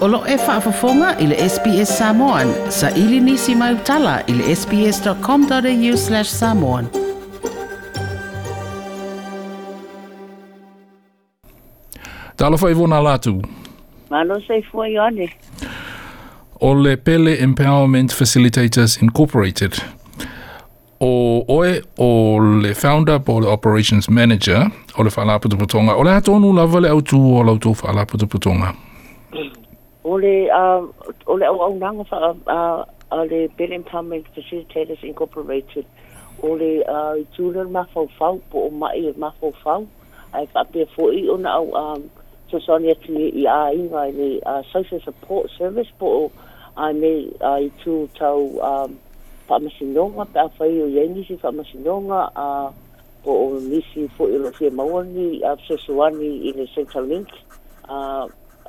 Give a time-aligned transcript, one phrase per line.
[0.00, 2.52] Olo e whaafafonga i le SPS Samoan.
[2.70, 6.86] Sa ili nisi mai utala i le sps.com.au slash samoan.
[12.36, 13.42] Ta alofa i vona latu.
[14.10, 15.28] Malo sei fua i ane.
[16.60, 19.80] O le Pele Empowerment Facilitators Incorporated.
[21.00, 24.58] O oe o le founder po le operations manager
[24.96, 25.92] o le whalaputuputonga.
[25.94, 27.74] O le hatonu lawale au tu o lau tu whalaputuputonga.
[27.74, 28.89] O le hatonu lawale au tu o lau tu
[30.04, 30.86] ole a uh,
[31.26, 32.84] ole au nanga fa uh, a uh,
[33.20, 35.84] uh, le bill empowerment facilitators incorporated
[36.42, 39.84] ole uh, tūlar ma fau fau po o mai e ma fau fau
[40.32, 42.08] ai fa pe fo i ona au um,
[42.50, 44.30] so soni atu i a inga i
[44.72, 46.32] social support service but
[46.76, 47.12] I a me
[47.44, 48.96] i to tau a um,
[49.46, 52.68] fa masinonga pe a fai o yengi si fa masinonga a uh,
[53.24, 57.28] po o nisi fo i lo fie mawani a uh, sosuani central link
[57.84, 58.24] uh,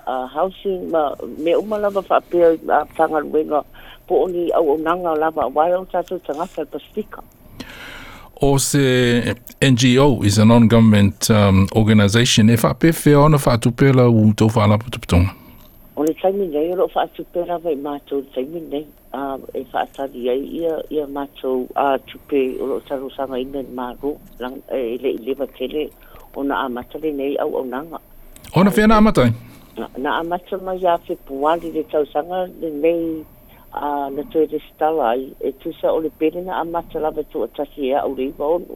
[0.07, 2.57] a housing ma me o malava fa pe a
[2.97, 3.63] tanga wenga
[4.07, 7.23] po oni au nanga lava wai o tatu tanga sa to stika
[8.41, 13.57] o se NGO is a non government um, organization e fa pe fe ona fa
[13.57, 15.21] tu pe la u to fa la putu putu
[15.97, 19.37] o le tsaimi nei o fa tu pe la vai ma tu tsaimi nei a
[19.53, 23.09] e fa ta di ai ia ia ma tu a tu pe o lo tsaru
[23.15, 25.89] sa mai nei ma ro lang e le le va tele
[26.35, 28.01] ona a ma tele nei au au nanga
[28.55, 29.29] ona fe na ma tai
[29.97, 33.23] na amata mai a fe puali de tau sanga le mei
[33.73, 37.87] a na tue de stalai e sa o le pere na amata lava tu atasi
[37.91, 38.75] ea au reiwa onu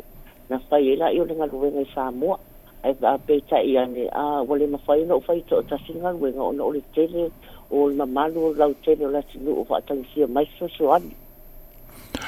[0.50, 2.40] na fai ela i o lenga luenga i Samoa
[2.84, 6.12] e a peita i ane a wale ma fai na o fai tu atasi nga
[6.16, 7.30] luenga ona o le tele
[7.72, 10.92] o le mamalu o lau tele o la tinu o fatang sia mai so so
[10.96, 11.12] ani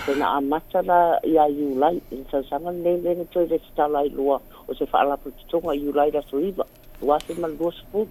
[0.05, 3.59] so na amata la i a iulai i tau sanga le le na tue de
[3.71, 6.65] stalai lua o se faalapu tutonga iulai la suiva
[6.97, 8.09] Wasi malgo sepuluh.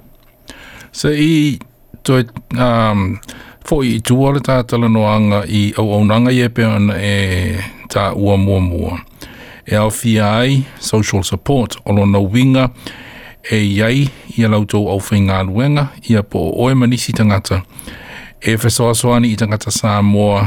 [0.96, 1.58] So i
[2.04, 2.14] to
[2.56, 3.18] um
[3.64, 5.04] fo i tu ole ta tala no
[5.46, 9.00] i au au nanga i e pe ana e ta ua mua mua.
[9.66, 12.70] E au fi ai, social support, olo na winga,
[13.52, 14.08] e iai
[14.38, 17.60] i a lautou au fai ngā luenga, i a po oe manisi tangata.
[18.40, 20.46] E whesoa soani i tangata sā moa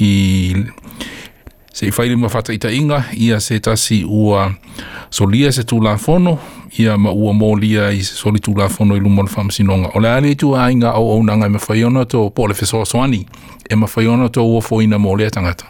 [0.00, 0.54] i
[1.74, 4.48] se i whaili mawhata i ta inga, i a se tasi ua
[5.10, 6.38] solia se tū la fono,
[6.78, 9.90] ia ma ua molia i soli tu lafono i lumon fam sinonga.
[9.94, 13.26] O le ale tu ainga au au nanga me whaiona tō po le fesoa soani,
[13.70, 15.66] e ma whaiona tō ua fōina molia tangata.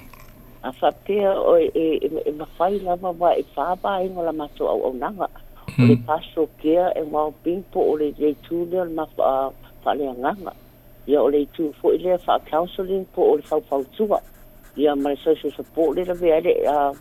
[0.63, 4.33] A whapea o e, e, e, e ma whai lama wa e whāpā e ngola
[4.33, 5.29] mato au au nanga.
[5.79, 5.83] Mm.
[5.83, 9.07] O e le paso kea e ma o bimpo o le jei tūnea ma
[9.85, 10.53] whalea nganga.
[11.09, 14.21] Ia o le tū fō i lea whā counselling po o le whau whau
[14.77, 16.93] Ia ma le social support le lawe a le uh,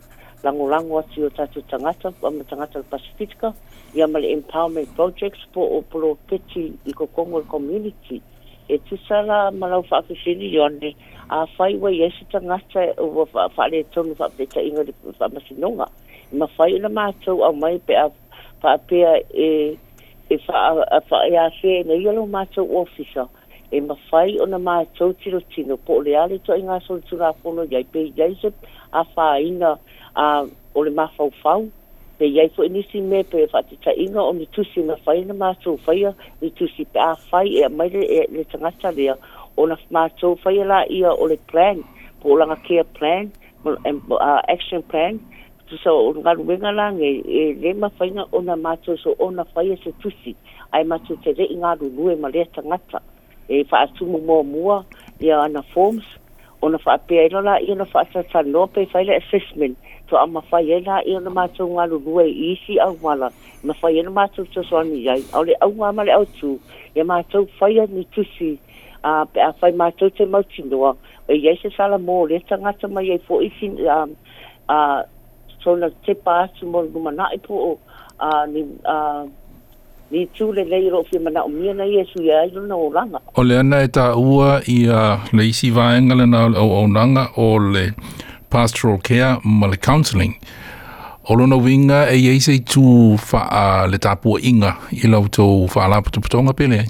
[0.43, 3.53] lango lango atu o tatu tangata, wama tangata o Pasifitika,
[3.95, 8.21] ia male empowerment projects po o polo peti i ko kongo community.
[8.69, 10.95] E tisala malau whaake whiri yone,
[11.29, 15.87] a whai wa iesi tangata o whaare tonu whaapeta inga di whaamasinonga.
[16.37, 18.07] Ma whai ina mātou au mai pe a
[18.63, 19.77] whaapea e
[20.31, 23.25] e a fa ya se na yelo mato officer
[23.71, 27.27] e mawhai o na mā tautiro tino po o le ale to inga sori tura
[27.33, 28.49] apono iai pe iai se
[28.93, 29.75] a wha inga
[30.15, 30.23] a
[30.75, 31.61] o le mawhau whau
[32.17, 34.95] pe iai fo inisi e me pe e whati ta inga o ni tusi na
[35.05, 36.01] whai na mā tau whai
[36.41, 39.15] ni tusi pe a whai e a maire e le tangata lea
[39.57, 41.83] o na mā tau whai la ia o le plan
[42.23, 43.29] po o langa care plan
[44.55, 45.19] action plan
[45.69, 47.09] tu sa o nga ruenga la nge
[47.41, 50.35] e le ma whainga o na mātou so o na whai se tusi
[50.73, 53.01] ai mātou te re inga ru lue ma le tangata
[53.49, 54.85] e fa asumu mo mua
[55.19, 56.05] e ana forms
[56.61, 59.75] ona fa pe ai lola e ona fa sa sa no pe fa le assessment
[60.07, 63.31] to a fa ye la e ona ma tso ngalo lue e si au mala
[63.63, 66.59] ma fa ye ma tso tso ni ai au le au ma le au tsu
[66.95, 68.59] e ma tso fa ye ni tsu si
[69.03, 70.93] a pe a fa ma tso tso ma tsu no
[71.27, 73.73] e ye se sala mo le tsa nga tso ma ye fo i si
[74.69, 75.07] a
[75.63, 77.39] so na te pa tsu mo ngumana e
[78.19, 79.25] a ni a
[80.09, 83.19] ni tūle nei ro fi mana o mia nei esu ia i luna o langa.
[83.37, 84.79] O le ana e tā ua i
[85.37, 86.25] le isi vāenga le
[86.61, 87.91] o o nanga o le
[88.49, 90.33] pastoral care ma le counselling.
[91.29, 92.83] O lona winga e eisei tū
[93.21, 96.89] wha le tāpua inga i lau tō wha ala putuputonga pele ai?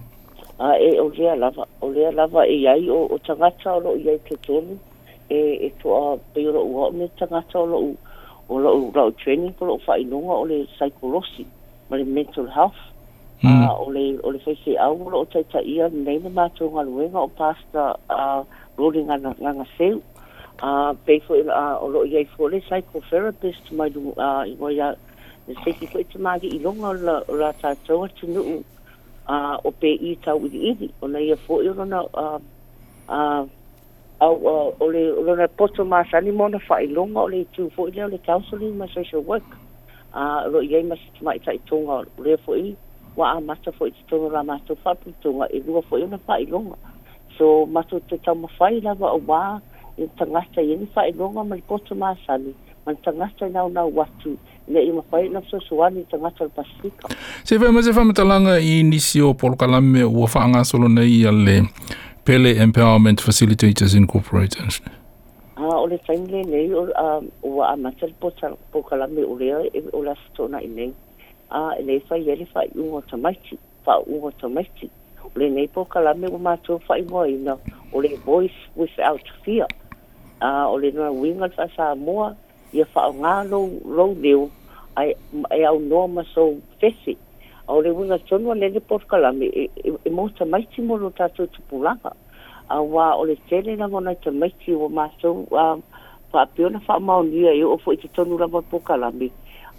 [0.60, 3.94] A e o lea lava, o lea lava e iai o, o tangata o lo
[4.00, 4.78] i ai te tonu
[5.28, 7.84] e, e tō a peora ua o me tangata o lo
[8.50, 11.46] o lo training o lo wha inonga o le psychology
[11.90, 12.80] ma le mental health
[13.48, 17.28] uh, ole ole fai se au lo tai tai ia nei mo ngā luenga o
[17.28, 18.46] pasta a uh,
[18.78, 20.02] rōre ngā ngā ngā seu
[20.62, 24.46] a uh, peifo ila a uh, olo iai fōle psychotherapist mai dungu ah, a uh,
[24.52, 24.92] ingoi a
[25.48, 28.58] ne seki koe te māgi i longa la rā tātou atu nuu
[29.32, 33.48] uh, o pe i tau i iri o nei ia a uh, a uh,
[34.20, 37.48] au uh, a uh, ole ole na poto mā sani mōna fai longa ole i
[37.56, 39.50] tū fō ilo le counseling my social work
[40.12, 42.76] a uh, lo iai masi tumai tai tōnga rea fō ilo
[43.20, 46.18] wa a masa fo i tono la masa fa pu tonga e rua fo ina
[46.28, 46.76] fa i longa.
[47.38, 49.42] So masa te tau ma fai la wa a wā
[50.00, 52.54] e i tangasta i ina fa i longa ma likoto ma asani.
[52.86, 54.36] Man tangasta i nau nau watu
[54.72, 57.12] ne i ma fai na fso suani i tangasta i pasifika.
[57.44, 60.88] Se fai ma se fai matalanga i nisi o polo kalame ua fa anga solo
[60.88, 61.58] nei i ale
[62.26, 64.80] Pele Empowerment Facilitators Incorporated.
[65.60, 66.84] Ah, o le taimle nei o
[67.68, 68.32] a matalpo
[68.90, 70.92] kalame o lea e, o la fitona i nei
[71.50, 74.90] a le fai ele fai u o tamaiti, fa u o tamaiti.
[75.26, 77.58] O le nei po ka lame o mātou fai i na,
[77.94, 79.66] o le voice without fear.
[80.42, 82.36] A o le nua winga fa sa moa,
[82.74, 84.50] i a fa ngā rou leo,
[84.96, 85.16] ai
[85.66, 87.18] au noa ma so fesi.
[87.68, 90.82] A o le winga tonua le nei po ka lame, e, e, e mo tamaiti
[90.82, 92.14] mo no tātou tupulanga.
[92.70, 95.46] A wā o le tele na mona tamaiti o mātou,
[96.32, 99.30] pa apiona fa maunia i o fo i te tonu lama po ka lame.
[99.30, 99.30] Mm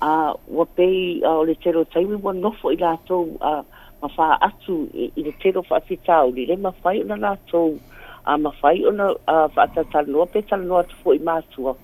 [0.00, 3.61] a wa pei a o le tero tai mi wa nofo i lātou a
[4.02, 7.17] ma wha atu i le tero wha ati tau li le ma whai o na
[7.20, 7.76] lātou
[8.25, 11.75] a ma whai o na wha ata tanoa pe tanoa tu fo i mātua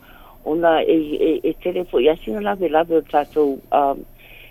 [0.45, 0.97] o na e,
[1.29, 3.93] e, e tere fo i asina lawe lawe o tātou a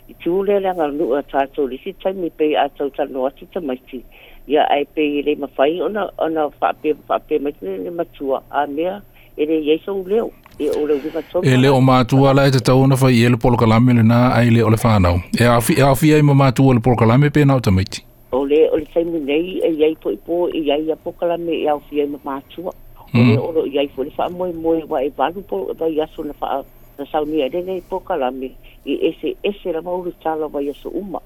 [0.09, 3.31] i tu ule le anga nu a tātou li si tai pei a tau tanoa
[3.39, 4.03] tu tamaiti
[4.45, 8.44] ia ai pei le ma whai o na wha ape wha ape maiti le matua
[8.53, 9.01] a mea
[9.37, 12.51] ele ye so leo e o e le viva so ele o matu ala e
[12.59, 15.43] tau na fa ye le polo kalame le na ai le o le fana e
[15.43, 17.59] a fi e a fi ai mo matu o le polo kalame pe na o
[17.59, 21.11] tamaiti o le o le sai nei e ye po po e ye ya po
[21.19, 22.71] kalame e a fi ai mo matu o
[23.13, 26.23] le o ye fo le fa mo mo wa e va po da ya so
[26.23, 26.63] na fa
[26.97, 28.51] na sa ni ade nei po kalame
[28.85, 31.19] e ese ese la mo le tala va ya so uma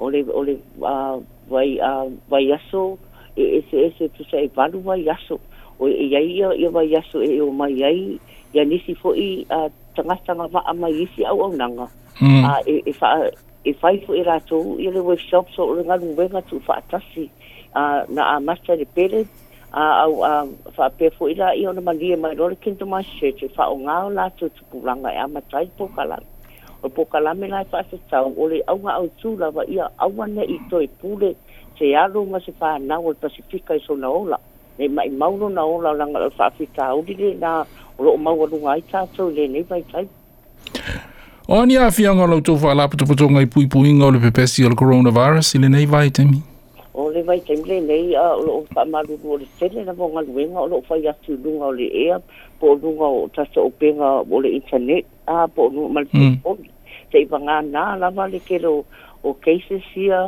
[0.00, 1.16] o le o le va
[2.30, 2.98] va ya so
[3.36, 5.40] e e se e se tu sei valua yaso
[5.78, 8.20] o e, e ia ia ia va yaso e o mai ai
[8.54, 11.86] ia nisi fo i a tanga tanga va a mai isi au au nanga
[12.20, 12.44] hmm.
[12.50, 13.08] a e e fa
[13.64, 16.80] e fai fo e i rato i le workshop so o ngalu venga tu fa
[16.90, 17.24] tasi
[18.14, 19.20] na a master de pere
[19.72, 20.32] a a
[20.76, 23.64] fa pe fo i la i ona mangi e mai rolikin to my church fa
[23.72, 25.84] o ngao la tu tupuranga e a matai po
[26.82, 31.34] o pokalame lai faasatau o le au tula lava ia aua neʻi toe pule
[31.78, 34.38] se aloga se fanau o le pasifika i sona ola
[34.78, 37.64] e mai maʻimau na ola o laga faafitauli lenā
[37.98, 40.08] o loo mau aluga ai tatou i lenei vaitai
[41.48, 45.58] o ani afiaga o loutou faalapotopotoga i puipuiga o le pepesi o le coronavirus i
[45.58, 46.42] lenei vaitemi
[46.94, 50.66] o le vaitemi lenei a o loo faamalulu o le tele lava o galuega o
[50.66, 52.18] loo faiatuluga o le ea
[52.58, 53.06] po o luga
[53.62, 55.06] o penga o le internet
[55.38, 56.34] a po no mal hmm.
[56.44, 56.56] po
[57.12, 58.74] se i vanga na la vale ke lo
[59.24, 60.20] o keise sia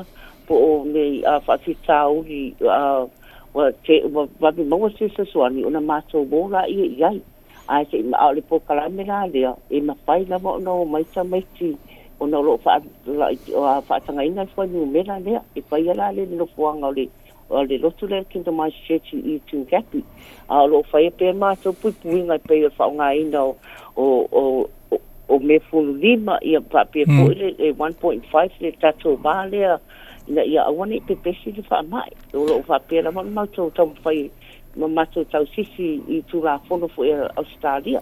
[0.48, 2.40] po o me a fa si ta o ri
[2.76, 3.06] a
[3.54, 6.44] wa te wa va bi mo se e se so ani una ma so bo
[6.56, 7.20] la i ya i
[7.72, 10.56] a se ma o le po kala me la le e ma pai la mo
[10.68, 11.74] no mai cha mai ti
[12.20, 12.78] o no lo fa
[13.20, 15.94] la e o fa sa nga ina fo ni me la le e pa ya
[16.00, 17.06] la le no fo nga le
[17.52, 20.00] o le lotu le kinto ma se ti i tu gapi
[20.48, 23.42] a lo fa e pe ma so pu pu ina pe fa nga ina
[24.04, 24.06] o
[24.40, 24.44] o
[25.28, 27.24] o me fulu lima i a papia mm.
[27.24, 29.78] poile, e 1.5 le tato vālea,
[30.28, 32.10] na ia awane pe pesi le wha mai.
[32.34, 34.28] O lo o wha pera mo mātou tau whai,
[34.76, 38.00] mo mātou tau sisi i tū rā whono fu e Australia.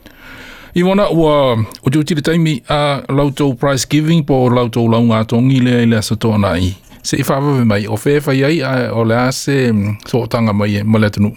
[0.74, 5.60] I wana, ua, o te utile taimi, a lauto price giving po lauto launga tongi
[5.62, 6.72] lea i lea sato anai.
[7.02, 10.84] Se i whawawe mai, o whewhai ai, o le ase, mm, so tanga mai, e,
[10.86, 11.34] mo le tunu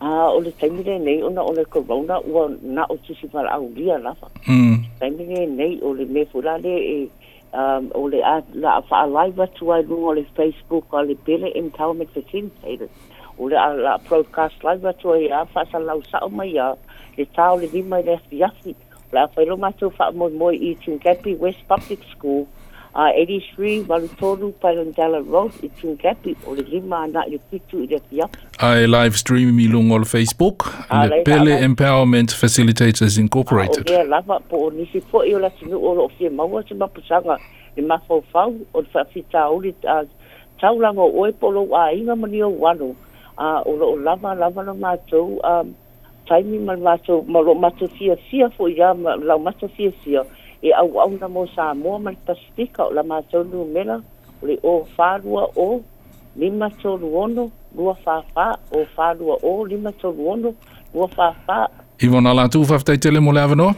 [0.00, 3.50] a o le taimi le nei ona o le corona ua na o tusi para
[3.50, 4.84] au lia lafa mm.
[5.00, 7.08] taimi le nei o le me fula le e
[7.52, 11.02] um, o le a la a faa lai watu ai lung o le facebook o
[11.02, 12.86] le bele in tau me te tin teire
[13.38, 16.74] o le a la broadcast lai watu ai a faa sa lau sao mai a
[17.18, 18.74] le tau le vima i le fiafi
[19.12, 20.98] la a whailo matu faa moi moi i tin
[21.40, 22.46] west public school
[22.94, 24.12] Uh, 83 Road, it's
[25.82, 28.24] in Gappy, or the Lima, not your picture, it's up here.
[28.58, 33.90] I live streaming me on Facebook, uh, Pele uh, Empowerment Facilitators Incorporated.
[33.90, 34.04] Uh,
[40.60, 42.96] taulanga o e polo a inga mani o wano
[43.38, 45.64] a o lo lava lava na mato a
[46.28, 50.24] taimi mal mato mal mato fia fia fo ya mal mato fia fia
[50.62, 54.02] e au au na mo sa mo man pasifika o la ma so lu mela
[54.42, 55.80] o le o fa rua o
[56.36, 60.54] lima so lu ono rua fa fa o fa rua o lima so lu ono
[60.94, 61.68] rua fa fa
[62.00, 63.74] Ivo na la tu fa fa tele mo le avano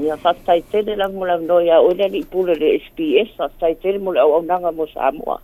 [0.00, 3.34] Ia fa fa tele la mo la no ya o le li pula le SPS
[3.36, 5.38] fa fa tele mo le au au na mo sa mo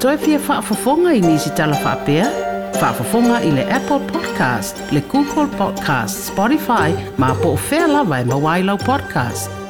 [0.00, 2.24] Toi fia fa fa fonga i nisi tala fa pia?
[2.24, 2.45] Toi fia fa fa fonga i nisi tala fa pia?
[2.76, 9.65] Fafafonga ile Apple Podcast, le Google Podcast, Spotify, ma po fela vai e mawailo podcast.